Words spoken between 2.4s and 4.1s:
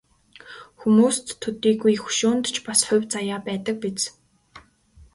ч бас хувь заяа байдаг биз.